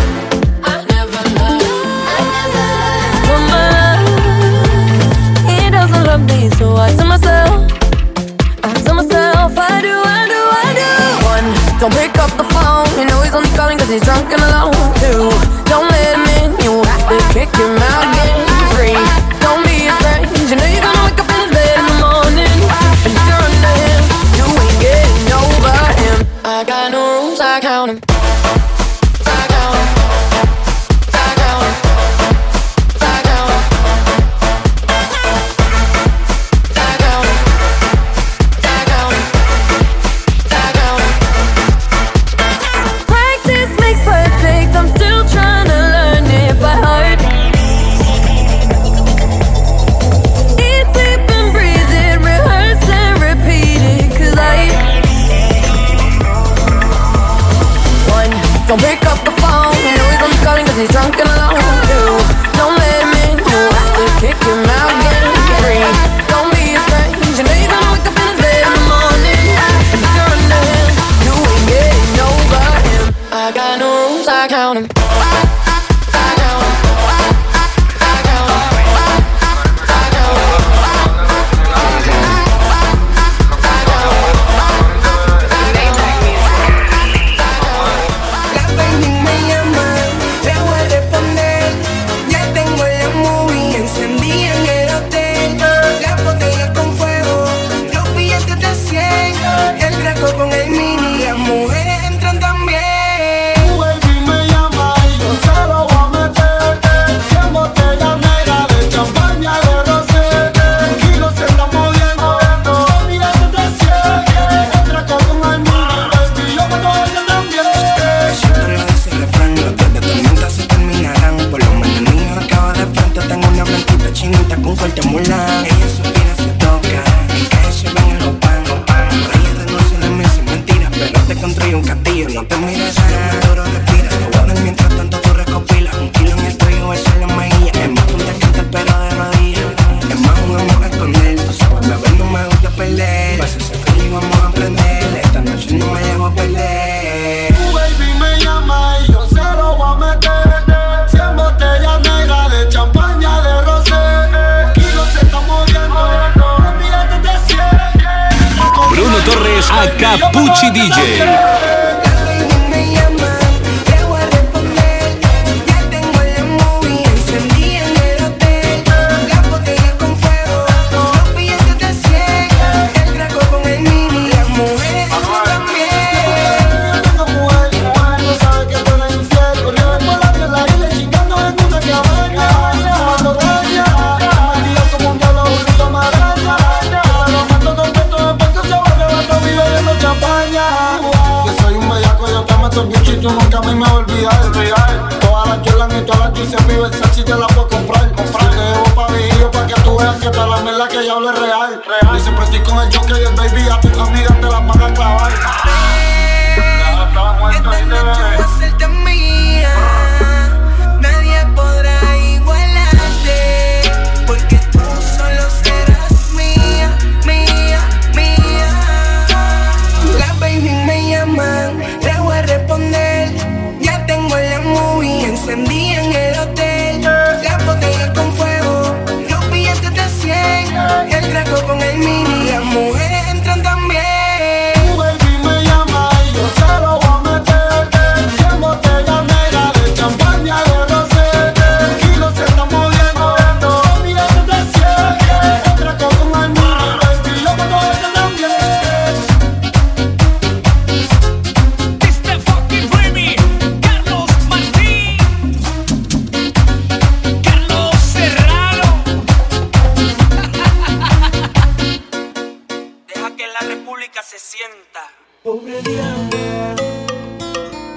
nunca 264.21 264.23
se 264.23 264.39
sienta. 264.39 265.09
Pobre 265.43 265.81
Diana, 265.81 266.75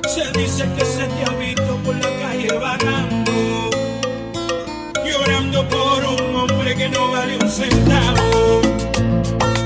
se 0.08 0.38
dice 0.38 0.64
que 0.76 0.84
se 0.84 1.04
te 1.04 1.24
ha 1.24 1.34
visto 1.36 1.76
por 1.84 1.94
la 1.96 2.10
calle 2.20 2.48
vagando, 2.58 3.70
llorando 5.04 5.68
por 5.68 6.04
un 6.04 6.36
hombre 6.36 6.74
que 6.76 6.88
no 6.88 7.10
vale 7.10 7.36
un 7.36 7.50
centavo. 7.50 8.62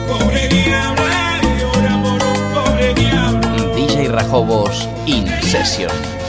Pobre 0.08 0.48
Diana, 0.48 1.40
eh, 1.42 1.60
llora 1.60 2.02
por 2.02 2.22
un 2.24 2.54
pobre 2.54 2.94
diablo. 2.94 3.74
DJ 3.74 4.08
Rajobos 4.08 4.88
In 5.06 5.26
Session. 5.42 6.27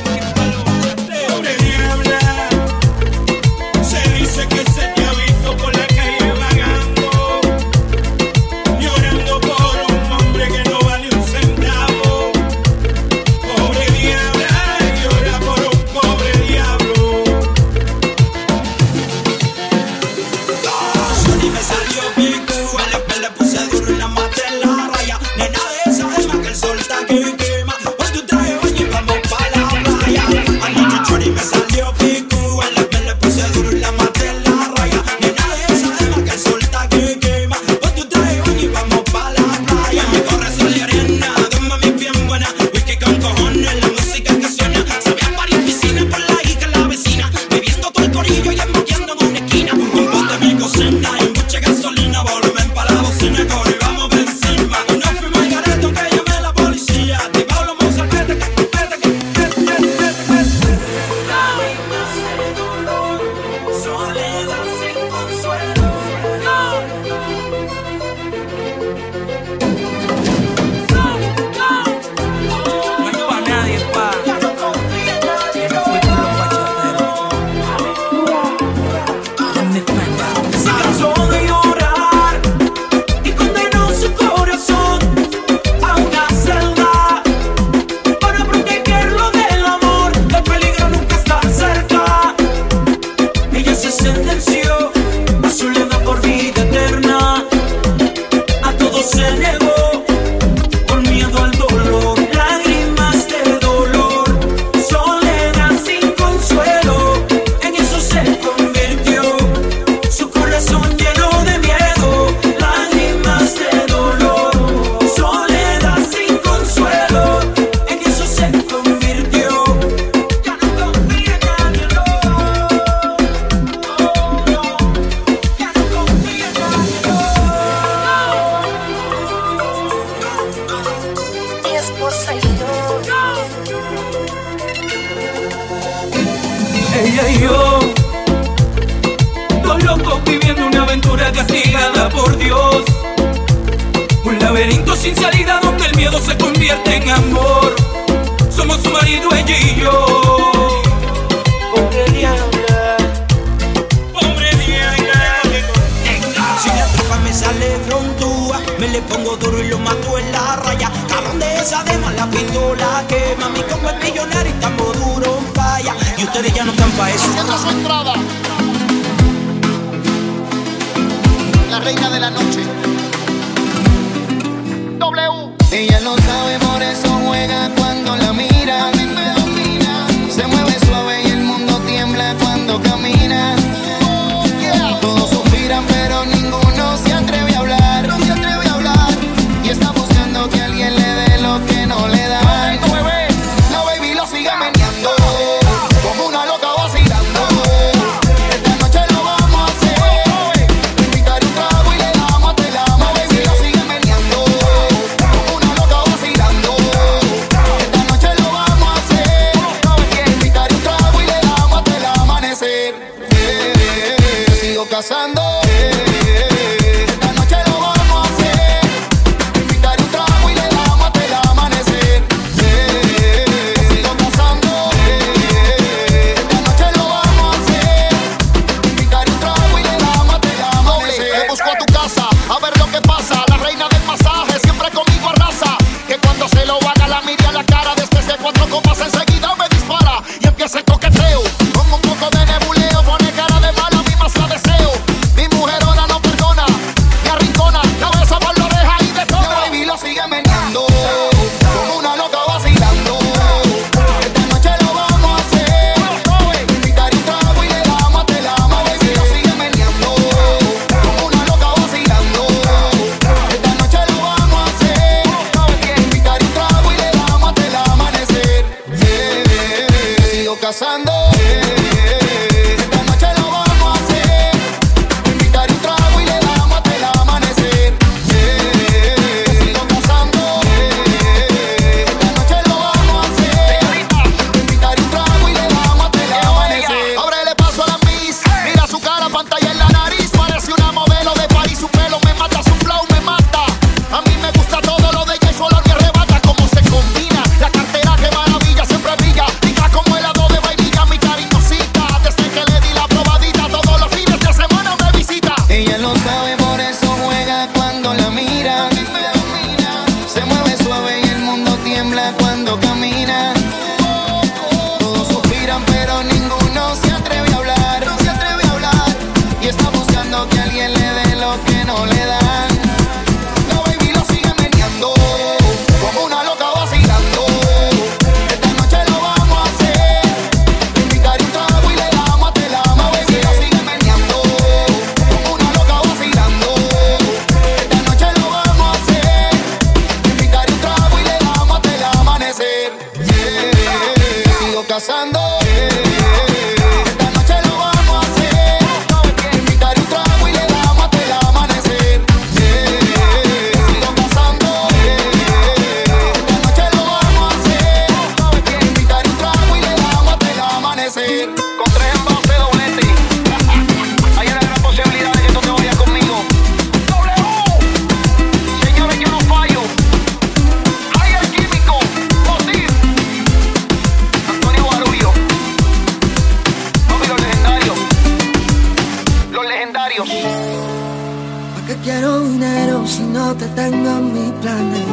dinero 382.44 383.06
si 383.06 383.24
no 383.24 383.54
te 383.56 383.66
tengo 383.68 384.10
en 384.10 384.34
mis 384.34 384.52
planes. 384.62 385.08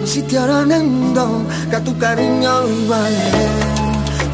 No 0.00 0.06
sitio 0.06 0.42
orando 0.44 1.42
que 1.68 1.76
a 1.76 1.80
tu 1.80 1.96
cariño 1.98 2.50
vale. 2.88 3.18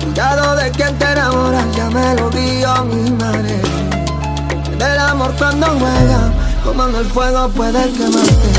Cuidado 0.02 0.56
de 0.56 0.70
quien 0.70 0.98
te 0.98 1.04
enamora, 1.04 1.64
ya 1.76 1.90
me 1.90 2.14
lo 2.14 2.30
dio 2.30 2.84
mi 2.84 3.10
madre. 3.10 3.60
Del 4.78 4.98
amor 4.98 5.34
cuando 5.38 5.66
juega, 5.66 6.32
como 6.64 6.86
en 6.88 6.94
el 6.94 7.06
fuego 7.06 7.48
puede 7.50 7.92
quemarte. 7.92 8.55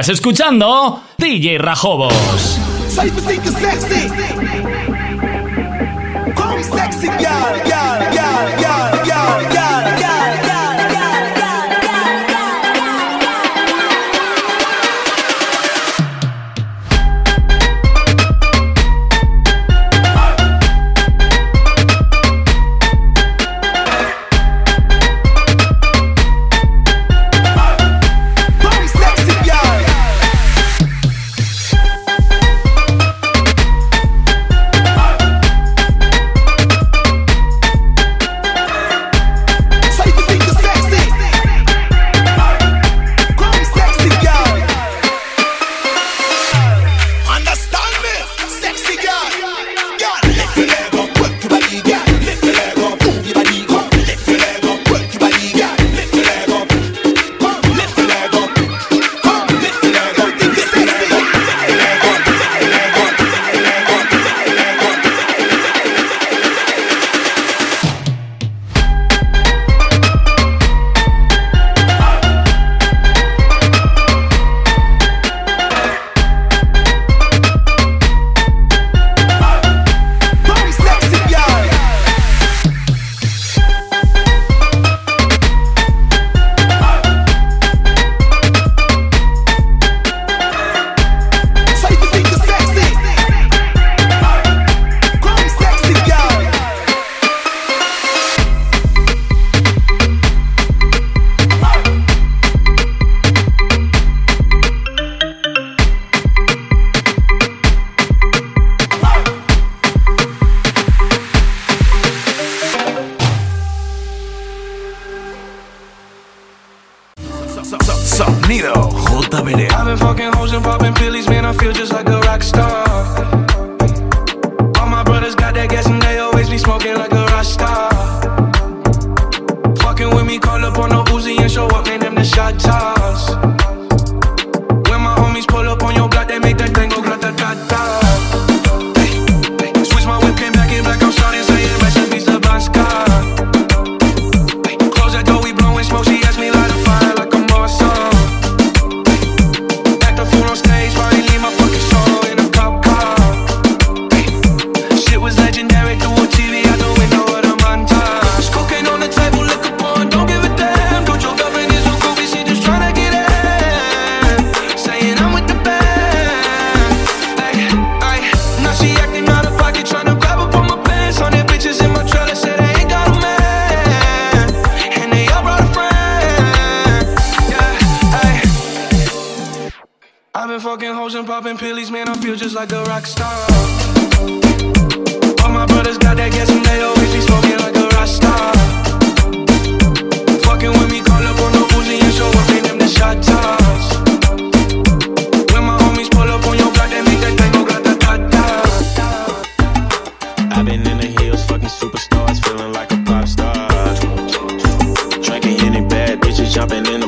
Estás 0.00 0.14
escuchando 0.14 1.02
DJ 1.18 1.58
Rajobos. 1.58 2.58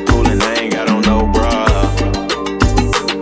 I'm 0.03 0.09
coolin', 0.09 0.43
I 0.43 0.55
ain't 0.55 0.73
got 0.73 0.91
on 0.91 1.03
no 1.03 1.27
bra. 1.27 1.67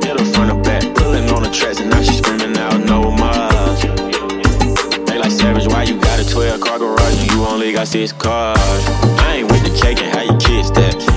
Hit 0.02 0.18
her 0.18 0.24
front 0.32 0.50
or 0.50 0.62
back, 0.62 0.82
pullin' 0.94 1.28
on 1.30 1.42
the 1.42 1.50
tracks, 1.50 1.80
and 1.80 1.90
now 1.90 2.00
she 2.00 2.12
screamin' 2.14 2.56
out 2.56 2.80
no 2.84 3.10
more. 3.10 5.04
They 5.06 5.18
like 5.18 5.30
savage, 5.30 5.66
why 5.66 5.82
you 5.82 6.00
got 6.00 6.20
a 6.20 6.28
12 6.28 6.60
car 6.60 6.78
garage 6.78 7.20
and 7.20 7.32
you 7.32 7.44
only 7.44 7.72
got 7.72 7.88
six 7.88 8.12
cars? 8.12 8.58
I 9.20 9.36
ain't 9.38 9.50
with 9.50 9.62
the 9.62 9.78
cake 9.78 10.00
and 10.00 10.14
how 10.14 10.22
you 10.22 10.38
kiss 10.38 10.70
that. 10.70 11.09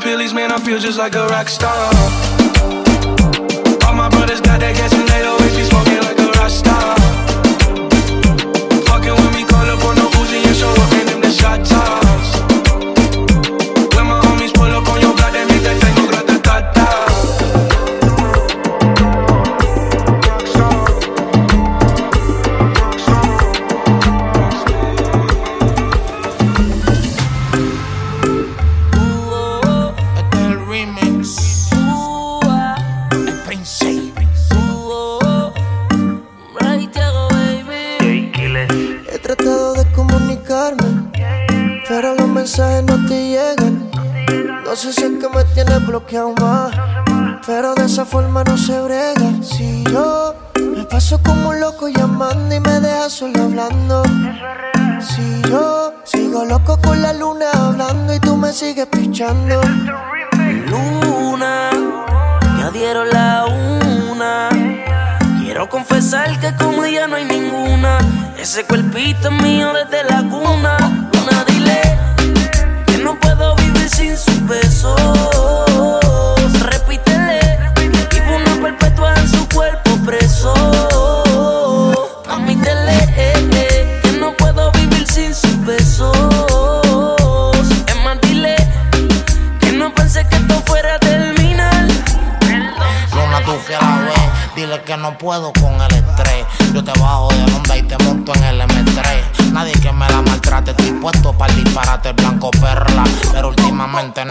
Pillies, 0.00 0.32
man, 0.32 0.50
I 0.50 0.58
feel 0.58 0.78
just 0.78 0.98
like 0.98 1.14
a 1.14 1.26
rock 1.26 1.48
star. 1.48 1.76
All 3.86 3.94
my 3.94 4.08
brothers 4.08 4.40
got 4.40 4.60
that 4.60 4.74
gas 4.74 4.99
I 59.30 59.32
know 59.32 59.59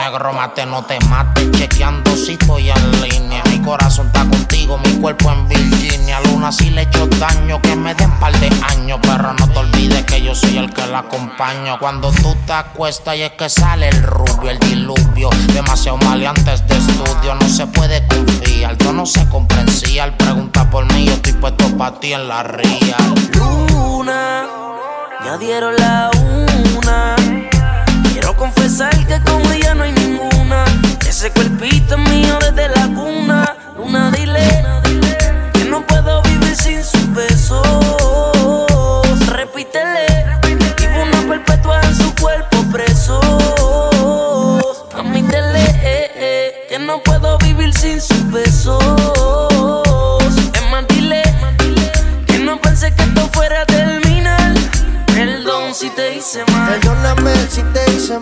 agromate, 0.10 0.66
no 0.66 0.84
te 0.84 1.00
mates. 1.06 1.52
Chequeando 1.52 2.16
si 2.16 2.34
estoy 2.34 2.70
en 2.70 3.02
línea. 3.02 3.44
Mi 3.50 3.60
corazón 3.60 4.08
está 4.08 4.22
contigo, 4.26 4.78
mi 4.78 4.94
cuerpo 5.00 5.32
en 5.32 5.48
Virginia. 5.48 6.20
Luna 6.22 6.52
si 6.52 6.70
le 6.70 6.84
echo 6.84 7.08
daño, 7.08 7.62
que 7.62 7.76
me 7.76 7.94
den 7.96 8.12
par 8.20 8.38
de 8.40 8.50
años. 8.70 9.00
Pero 9.02 9.34
no 9.34 9.48
te 9.48 9.60
olvides 9.60 10.04
que 10.06 10.22
yo 10.22 10.36
soy 10.36 10.58
el 10.58 10.74
que 10.74 10.86
la 10.88 11.00
acompaño. 11.00 11.80
Cuando 11.80 12.12
tú 12.12 12.36
te 12.46 12.54
acuestas 12.54 13.16
y 13.16 13.22
es 13.24 13.32
que 13.32 13.50
sale 13.50 13.90
el 13.90 14.04
rubio, 14.04 14.50
el 14.50 14.60
diluvio. 14.60 15.30
Demasiado 15.54 15.98
maleantes 15.98 16.68
de 16.68 16.78
estudio, 16.78 17.36
no 17.36 17.48
se 17.48 17.68
puede 17.68 18.06
confiar. 18.08 18.78
Yo 18.78 18.94
no 18.94 19.06
sé 19.06 19.28
comprensía. 19.30 20.16
Pregunta 20.18 20.70
por 20.70 20.92
mí, 20.94 21.06
yo 21.06 21.14
estoy 21.14 21.34
puesto 21.34 21.66
para 21.78 22.00
ti 22.00 22.14
en 22.14 22.28
la 22.28 22.44
ría. 22.44 22.98
Luna, 23.34 24.46
ya 25.24 25.38
dieron 25.38 25.76
la 25.76 26.10
una 26.78 27.19
confesar 28.40 28.96
que 29.06 29.22
como 29.30 29.52
ella 29.52 29.76
no 29.76 29.84
hay 29.84 29.92
ninguna. 29.92 30.64
Ese 31.08 31.30
cuerpito 31.32 31.96
es 31.96 32.10
mío 32.10 32.40
desde 32.40 32.70
la 32.70 32.88
cuna. 32.88 33.56
Luna, 33.78 34.10
dile 34.12 34.66
que 35.54 35.66
no 35.66 35.86
puedo 35.86 36.22
vivir 36.24 36.56
sin 36.56 36.82
su 36.84 37.14
beso. 37.14 37.62
Repítele, 39.28 40.40
vivo 40.78 41.04
una 41.04 41.22
perpetua 41.28 41.82
en 41.82 41.96
su 41.96 42.16
cuerpo 42.16 42.64
preso. 42.72 43.20
Admítele 44.94 45.66
eh, 45.84 46.12
eh, 46.16 46.66
que 46.70 46.80
no 46.80 47.04
puedo 47.04 47.38
vivir 47.40 47.74
sin 47.74 48.00
su 48.00 48.16
beso. 48.32 49.09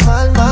mal, 0.05 0.31
ma. 0.33 0.51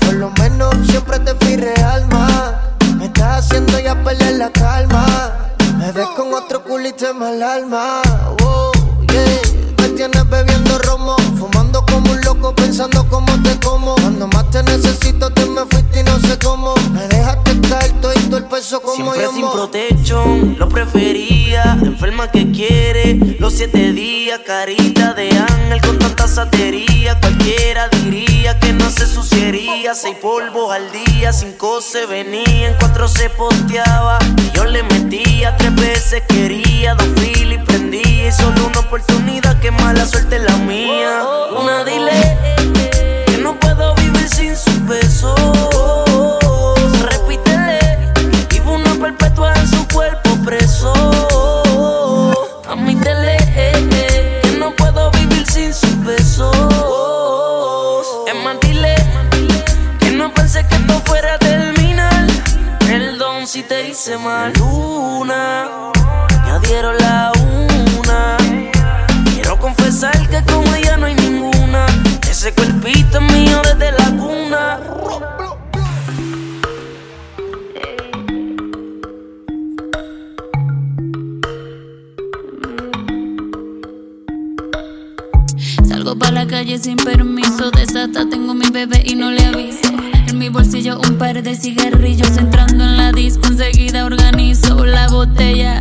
Por 0.00 0.14
lo 0.14 0.30
menos 0.32 0.74
siempre 0.86 1.18
te 1.20 1.34
fui 1.36 1.56
real, 1.56 2.06
ma. 2.10 2.60
Me 2.98 3.06
estás 3.06 3.46
haciendo 3.46 3.78
ya 3.78 3.94
perder 4.02 4.36
la 4.36 4.50
calma. 4.50 5.32
Me 5.78 5.90
ves 5.92 6.06
con 6.16 6.32
otro 6.34 6.62
culito 6.64 7.14
mal 7.14 7.42
alma. 7.42 8.02
Oh, 8.42 8.72
yeah. 9.10 9.40
Me 9.78 9.88
tienes 9.90 10.28
bebiendo 10.28 10.78
romo, 10.80 11.16
fumando 11.38 11.84
como 11.86 12.12
un 12.12 12.20
loco, 12.22 12.54
pensando 12.54 13.06
cómo 13.08 13.32
te 13.42 13.58
como. 13.60 13.94
Cuando 13.96 14.26
más 14.28 14.50
te 14.50 14.62
necesito, 14.62 15.30
te 15.30 15.46
me 15.46 15.64
fuiste 15.66 16.00
y 16.00 16.02
no 16.02 16.18
sé 16.20 16.38
cómo. 16.38 16.74
Me 16.92 17.06
dejaste 17.08 17.52
estar, 17.52 17.84
estoy 17.84 18.13
como 18.62 19.12
Siempre 19.14 19.26
sin 19.34 19.50
protección, 19.50 20.56
lo 20.60 20.68
prefería. 20.68 21.76
Enferma 21.82 22.30
que 22.30 22.52
quiere, 22.52 23.16
los 23.40 23.54
siete 23.54 23.92
días. 23.92 24.42
Carita 24.46 25.12
de 25.12 25.30
ángel 25.30 25.80
con 25.80 25.98
tanta 25.98 26.28
satería. 26.28 27.18
Cualquiera 27.18 27.88
diría 27.88 28.56
que 28.60 28.72
no 28.72 28.88
se 28.90 29.08
suciería. 29.08 29.96
Seis 29.96 30.16
polvos 30.22 30.72
al 30.72 30.92
día, 30.92 31.32
cinco 31.32 31.80
se 31.80 32.06
venían, 32.06 32.76
cuatro 32.78 33.08
se 33.08 33.28
posteaba. 33.28 34.20
Y 34.38 34.56
yo 34.56 34.64
le 34.66 34.84
metía, 34.84 35.56
tres 35.56 35.74
veces 35.74 36.22
quería, 36.28 36.94
dos 36.94 37.08
y 37.26 37.58
prendía. 37.58 38.28
Y 38.28 38.32
solo 38.32 38.68
una 38.68 38.78
oportunidad, 38.78 39.58
que 39.58 39.72
mala 39.72 40.06
suerte 40.06 40.38
la 40.38 40.56
mía. 40.58 41.24
Una 41.60 41.82
dile 41.82 42.38
que 43.26 43.38
no 43.38 43.58
puedo 43.58 43.96
vivir 43.96 44.28
sin 44.28 44.56
su 44.56 44.70
beso. 44.86 46.13
luna. 64.24 65.92
Ya 66.46 66.58
dieron 66.60 66.96
la 66.96 67.30
una. 67.98 68.36
Quiero 69.34 69.58
confesar 69.58 70.16
que 70.28 70.42
como 70.44 70.74
ella 70.74 70.96
no 70.96 71.06
hay 71.06 71.14
ninguna. 71.14 71.84
Ese 72.30 72.52
cuerpito 72.54 73.20
me 73.20 73.33
un 90.98 91.16
par 91.18 91.42
de 91.42 91.54
cigarrillos 91.54 92.36
entrando 92.36 92.84
en 92.84 92.96
la 92.96 93.12
disco. 93.12 93.46
Enseguida 93.46 94.04
organizó 94.04 94.84
la 94.84 95.08
botella. 95.08 95.80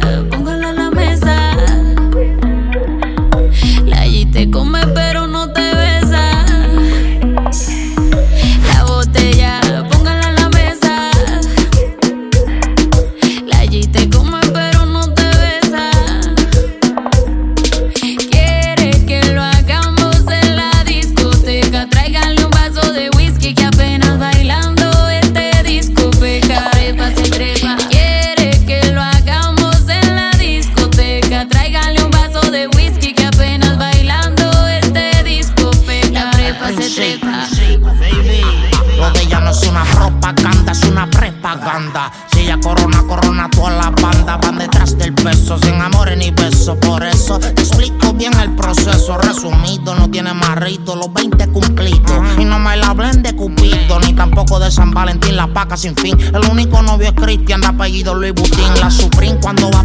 sin 55.83 55.95
fin. 55.97 56.17
El 56.33 56.49
único 56.49 56.81
novio 56.81 57.09
es 57.09 57.13
Cristian, 57.13 57.59
de 57.59 57.67
apellido 57.67 58.15
Luis 58.15 58.33
Butín. 58.33 58.73
La 58.79 58.89
Supreme 58.89 59.37
cuando 59.41 59.69
va 59.69 59.83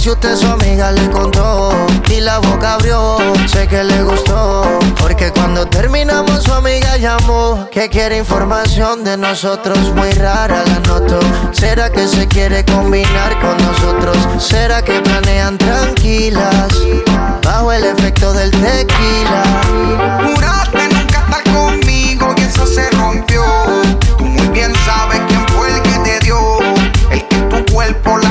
si 0.00 0.08
usted 0.08 0.34
su 0.34 0.46
amiga 0.46 0.92
le 0.92 1.10
contó 1.10 1.70
y 2.08 2.20
la 2.20 2.38
boca 2.38 2.74
abrió, 2.74 3.18
sé 3.46 3.68
que 3.68 3.84
le 3.84 4.02
gustó. 4.02 4.62
Porque 4.98 5.30
cuando 5.30 5.66
terminamos 5.66 6.42
su 6.42 6.54
amiga 6.54 6.96
llamó 6.96 7.68
que 7.70 7.90
quiere 7.90 8.16
información 8.16 9.04
de 9.04 9.18
nosotros 9.18 9.78
muy 9.94 10.10
rara 10.12 10.64
la 10.64 10.78
noto. 10.88 11.20
¿Será 11.52 11.90
que 11.90 12.08
se 12.08 12.26
quiere 12.26 12.64
combinar 12.64 13.38
con 13.40 13.58
nosotros? 13.58 14.16
¿Será 14.42 14.82
que 14.82 15.00
planean 15.00 15.58
tranquilas 15.58 16.72
bajo 17.42 17.70
el 17.70 17.84
efecto 17.84 18.32
del 18.32 18.50
tequila? 18.52 19.42
Juraste 20.24 20.94
nunca 20.94 21.18
estar 21.18 21.44
conmigo 21.52 22.34
y 22.38 22.40
eso 22.40 22.66
se 22.66 22.88
rompió. 22.92 23.44
Tú 24.16 24.24
muy 24.24 24.48
bien 24.48 24.72
sabes 24.86 25.20
quién 25.28 25.46
fue 25.48 25.68
el 25.68 25.82
que 25.82 25.98
te 26.10 26.24
dio, 26.24 26.38
el 27.10 27.28
que 27.28 27.36
tu 27.36 27.72
cuerpo 27.74 28.16
la 28.16 28.29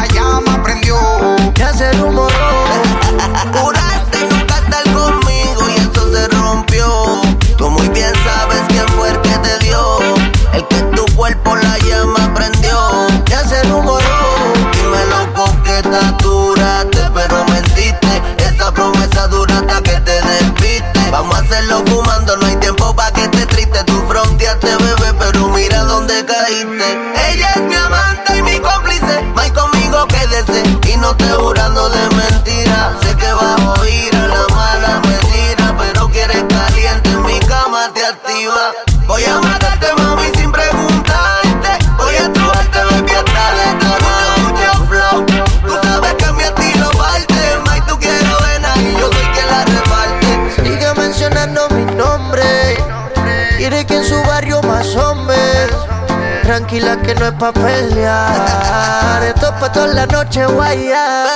tranquila 56.79 56.97
que 57.01 57.15
no 57.15 57.25
es 57.27 57.33
pa' 57.33 57.51
pelear. 57.51 59.23
Esto 59.23 59.47
es 59.47 59.51
pa' 59.59 59.71
toda 59.71 59.87
la 59.87 60.05
noche 60.07 60.45
guayar. 60.45 61.27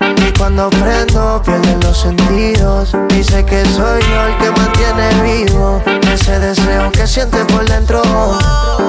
Y 0.00 0.32
cuando 0.38 0.70
prendo, 0.70 1.42
pierden 1.44 1.80
los 1.80 2.00
sentidos. 2.00 2.92
Dice 3.08 3.44
que 3.44 3.64
soy 3.64 4.02
yo 4.02 4.26
el 4.26 4.38
que 4.38 4.50
mantiene 4.50 5.22
vivo 5.22 5.82
ese 6.12 6.38
deseo 6.38 6.90
que 6.92 7.06
siente 7.06 7.44
por 7.46 7.64
dentro. 7.68 8.02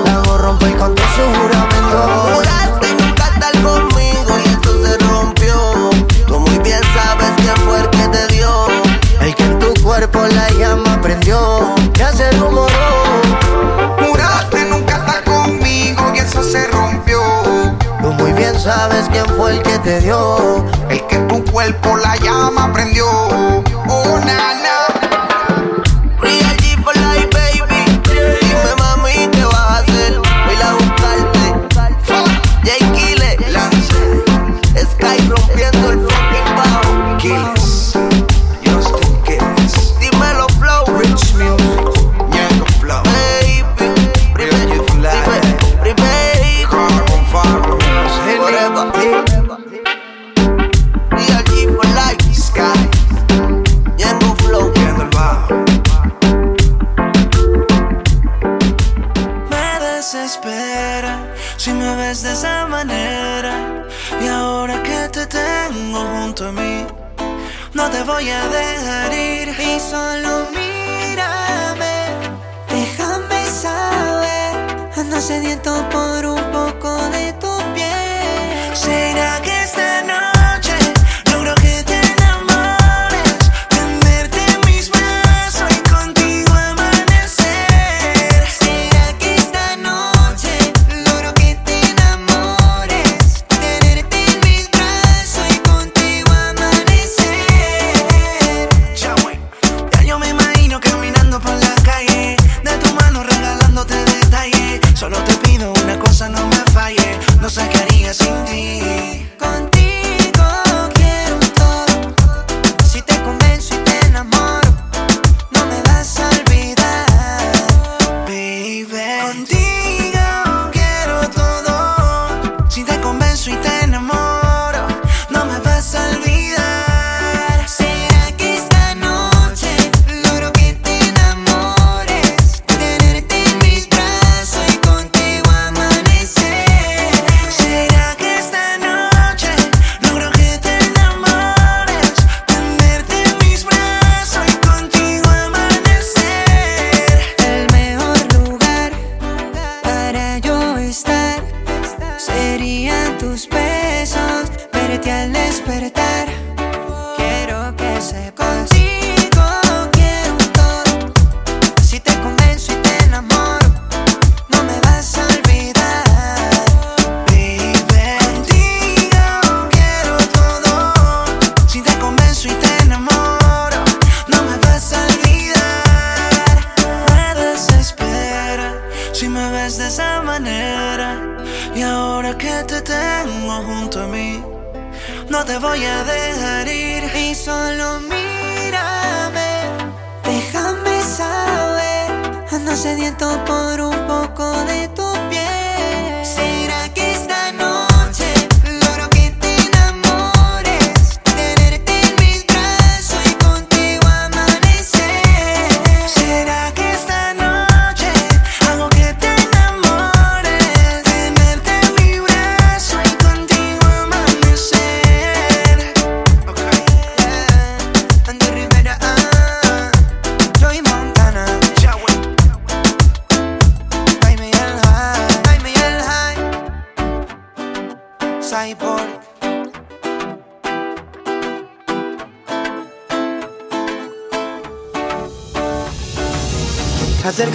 La 0.05 0.15
hago 0.15 0.37
romper 0.37 0.75
con 0.77 0.95
todo 0.95 1.07
su 1.15 1.39
juramento. 1.39 2.35
Juraste 2.35 2.93
nunca 2.99 3.27
estar 3.33 3.61
conmigo 3.61 4.39
y 4.43 4.49
esto 4.49 4.85
se 4.85 4.97
rompió. 4.97 5.89
Tú 6.27 6.39
muy 6.39 6.57
bien 6.59 6.81
sabes 6.93 7.31
quién 7.37 7.55
fue 7.65 7.79
el 7.79 7.89
que 7.89 8.07
te 8.09 8.27
dio. 8.33 8.67
El 9.21 9.35
que 9.35 9.43
en 9.43 9.59
tu 9.59 9.73
cuerpo 9.83 10.19
la 10.27 10.49
llama 10.49 10.99
prendió. 11.01 11.75
Ya 11.95 12.11
se 12.11 12.29
rumoró 12.31 13.02
sabes 18.63 19.09
quién 19.11 19.25
fue 19.37 19.51
el 19.57 19.61
que 19.61 19.77
te 19.79 19.99
dio. 19.99 20.65
El 20.89 21.05
que 21.07 21.17
tu 21.27 21.43
cuerpo 21.51 21.97
la 21.97 22.15
llama, 22.17 22.71
prende 22.73 22.92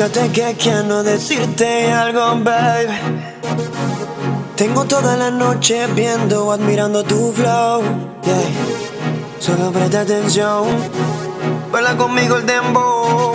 Acércate 0.09 0.33
que 0.33 0.55
quiero 0.55 1.03
decirte 1.03 1.93
algo, 1.93 2.43
baby. 2.43 2.95
Tengo 4.57 4.87
toda 4.87 5.19
la 5.19 5.31
noche 5.31 5.87
viendo, 5.89 6.51
admirando 6.51 7.05
tu 7.05 7.31
flow. 7.33 7.83
Yeah. 8.25 9.39
Solo 9.39 9.71
presta 9.71 10.01
atención. 10.01 10.65
Baila 11.71 11.95
conmigo 11.99 12.37
el 12.37 12.47
dembow. 12.47 13.35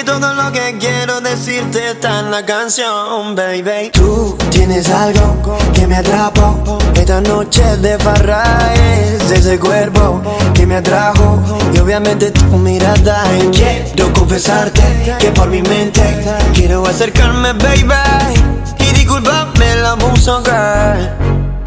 Que 0.00 0.06
todo 0.06 0.32
lo 0.32 0.50
que 0.50 0.78
quiero 0.78 1.20
decirte 1.20 1.90
está 1.90 2.20
en 2.20 2.30
la 2.30 2.42
canción, 2.46 3.34
baby. 3.34 3.90
Tú 3.92 4.34
tienes 4.50 4.88
algo 4.88 5.58
que 5.74 5.86
me 5.86 5.96
atrapa. 5.96 6.54
Esta 6.94 7.20
noche 7.20 7.62
de 7.76 7.98
farra 7.98 8.72
es 8.74 9.30
ese 9.30 9.58
cuerpo 9.58 10.22
que 10.54 10.66
me 10.66 10.76
atrajo. 10.76 11.38
Y 11.74 11.80
obviamente 11.80 12.30
tu 12.30 12.46
mirada. 12.56 13.24
Quiero 13.52 14.10
confesarte 14.14 14.80
que 15.18 15.32
por 15.32 15.48
mi 15.48 15.60
mente 15.60 16.00
quiero 16.54 16.86
acercarme, 16.86 17.52
baby. 17.52 17.92
Y 18.78 18.94
disculpame 18.94 19.66
abuso, 19.84 20.42
girl. 20.42 21.10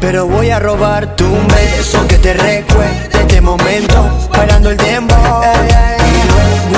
Pero 0.00 0.26
voy 0.26 0.50
a 0.50 0.58
robar 0.58 1.14
tu 1.14 1.30
beso 1.54 2.04
que 2.08 2.18
te 2.18 2.34
recuerde 2.34 3.10
este 3.12 3.40
momento 3.40 4.28
bailando 4.32 4.70
el 4.70 4.76
tiempo. 4.76 5.14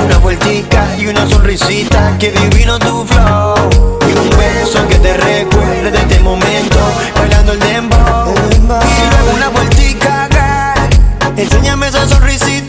Una 0.05 0.19
vueltica 0.19 0.87
y 0.99 1.07
una 1.07 1.29
sonrisita 1.29 2.17
que 2.19 2.33
divino 2.33 2.79
tu 2.79 3.05
flow. 3.05 3.99
Y 4.09 4.19
un 4.19 4.31
beso 4.39 4.87
que 4.89 4.97
te 4.97 5.17
recuerde 5.17 5.97
este 5.99 6.21
momento 6.21 6.79
bailando 7.17 7.53
el 7.53 7.59
tiempo. 7.59 7.97
Y 7.97 9.11
luego 9.11 9.31
una 9.35 9.49
vueltica, 9.49 10.29
girl. 10.31 11.37
Enséñame 11.37 11.89
esa 11.89 12.09
sonrisita, 12.09 12.66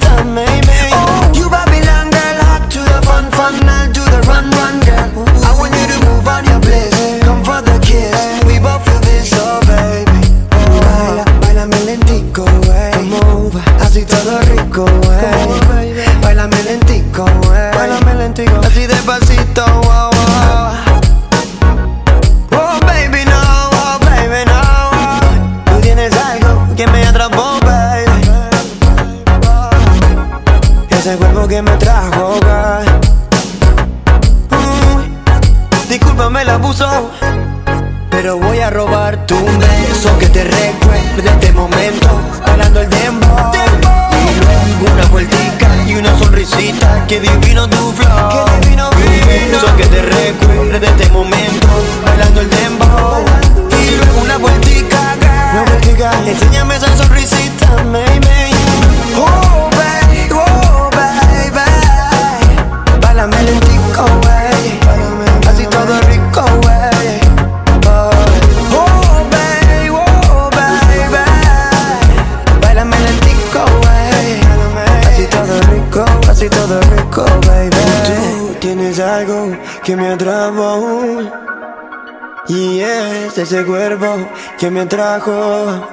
que 84.57 84.71
me 84.71 84.81
atrajo 84.81 85.87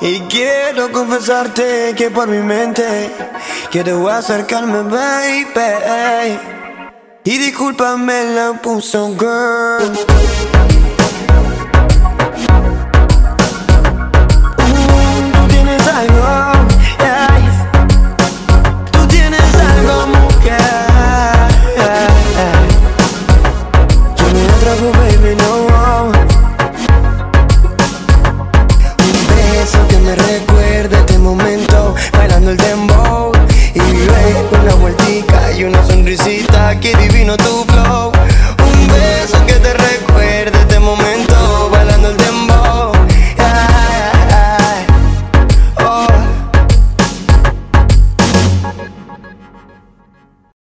y 0.00 0.20
quiero 0.22 0.90
confesarte 0.90 1.94
que 1.96 2.10
por 2.10 2.26
mi 2.26 2.38
mente 2.38 3.10
quiero 3.70 4.08
acercarme, 4.08 4.82
baby. 4.82 6.38
Y 7.24 7.38
discúlpame 7.38 8.24
la 8.34 8.54
puso, 8.62 9.14
girl. 9.18 10.53